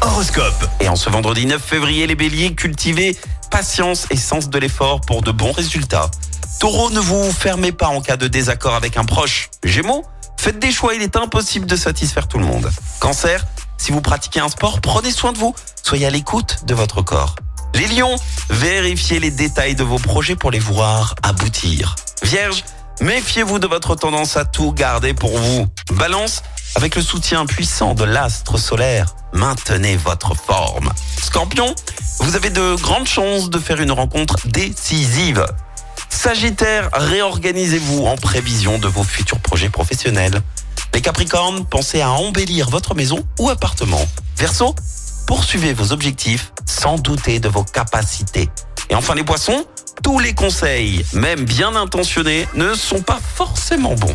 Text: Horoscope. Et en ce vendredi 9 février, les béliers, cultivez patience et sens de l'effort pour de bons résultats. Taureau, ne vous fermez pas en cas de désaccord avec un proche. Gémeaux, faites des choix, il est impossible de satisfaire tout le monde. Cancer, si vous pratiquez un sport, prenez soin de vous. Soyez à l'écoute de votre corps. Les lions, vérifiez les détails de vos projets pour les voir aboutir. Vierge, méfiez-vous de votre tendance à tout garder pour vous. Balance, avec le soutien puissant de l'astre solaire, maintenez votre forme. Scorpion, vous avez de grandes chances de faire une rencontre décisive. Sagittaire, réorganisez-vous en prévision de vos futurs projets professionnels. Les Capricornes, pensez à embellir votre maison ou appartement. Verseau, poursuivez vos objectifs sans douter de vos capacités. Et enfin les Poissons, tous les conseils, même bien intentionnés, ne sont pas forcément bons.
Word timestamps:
Horoscope. 0.00 0.68
Et 0.80 0.88
en 0.88 0.96
ce 0.96 1.08
vendredi 1.08 1.46
9 1.46 1.62
février, 1.62 2.08
les 2.08 2.16
béliers, 2.16 2.54
cultivez 2.54 3.16
patience 3.48 4.06
et 4.10 4.16
sens 4.16 4.50
de 4.50 4.58
l'effort 4.58 5.00
pour 5.00 5.22
de 5.22 5.30
bons 5.30 5.52
résultats. 5.52 6.10
Taureau, 6.58 6.90
ne 6.90 6.98
vous 6.98 7.30
fermez 7.30 7.70
pas 7.70 7.86
en 7.86 8.00
cas 8.00 8.16
de 8.16 8.26
désaccord 8.26 8.74
avec 8.74 8.96
un 8.96 9.04
proche. 9.04 9.50
Gémeaux, 9.62 10.04
faites 10.36 10.58
des 10.58 10.72
choix, 10.72 10.96
il 10.96 11.02
est 11.02 11.14
impossible 11.14 11.66
de 11.66 11.76
satisfaire 11.76 12.26
tout 12.26 12.38
le 12.38 12.44
monde. 12.44 12.68
Cancer, 12.98 13.46
si 13.78 13.92
vous 13.92 14.00
pratiquez 14.00 14.40
un 14.40 14.48
sport, 14.48 14.80
prenez 14.80 15.12
soin 15.12 15.32
de 15.32 15.38
vous. 15.38 15.54
Soyez 15.80 16.06
à 16.06 16.10
l'écoute 16.10 16.64
de 16.64 16.74
votre 16.74 17.02
corps. 17.02 17.36
Les 17.74 17.86
lions, 17.86 18.16
vérifiez 18.50 19.20
les 19.20 19.30
détails 19.30 19.76
de 19.76 19.84
vos 19.84 19.98
projets 19.98 20.34
pour 20.34 20.50
les 20.50 20.58
voir 20.58 21.14
aboutir. 21.22 21.94
Vierge, 22.24 22.64
méfiez-vous 23.00 23.60
de 23.60 23.68
votre 23.68 23.94
tendance 23.94 24.36
à 24.36 24.44
tout 24.44 24.72
garder 24.72 25.14
pour 25.14 25.38
vous. 25.38 25.66
Balance, 25.92 26.42
avec 26.76 26.94
le 26.94 27.00
soutien 27.00 27.46
puissant 27.46 27.94
de 27.94 28.04
l'astre 28.04 28.58
solaire, 28.58 29.16
maintenez 29.32 29.96
votre 29.96 30.36
forme. 30.36 30.92
Scorpion, 31.22 31.74
vous 32.20 32.36
avez 32.36 32.50
de 32.50 32.74
grandes 32.74 33.06
chances 33.06 33.48
de 33.48 33.58
faire 33.58 33.80
une 33.80 33.92
rencontre 33.92 34.36
décisive. 34.48 35.46
Sagittaire, 36.10 36.90
réorganisez-vous 36.92 38.04
en 38.04 38.16
prévision 38.16 38.78
de 38.78 38.88
vos 38.88 39.04
futurs 39.04 39.40
projets 39.40 39.70
professionnels. 39.70 40.42
Les 40.92 41.00
Capricornes, 41.00 41.64
pensez 41.64 42.02
à 42.02 42.10
embellir 42.10 42.68
votre 42.68 42.94
maison 42.94 43.26
ou 43.38 43.48
appartement. 43.48 44.06
Verseau, 44.36 44.74
poursuivez 45.26 45.72
vos 45.72 45.92
objectifs 45.92 46.52
sans 46.66 46.98
douter 46.98 47.40
de 47.40 47.48
vos 47.48 47.64
capacités. 47.64 48.50
Et 48.90 48.94
enfin 48.94 49.14
les 49.14 49.24
Poissons, 49.24 49.64
tous 50.02 50.18
les 50.18 50.34
conseils, 50.34 51.06
même 51.14 51.42
bien 51.44 51.74
intentionnés, 51.74 52.46
ne 52.54 52.74
sont 52.74 53.00
pas 53.00 53.18
forcément 53.34 53.94
bons. 53.94 54.14